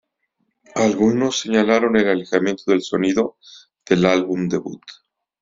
Algunos 0.73 1.41
señalaron 1.41 1.95
el 1.95 2.07
alejamiento 2.09 2.63
del 2.71 2.81
sonido 2.81 3.37
del 3.87 4.07
álbum 4.07 4.49
debut. 4.49 4.81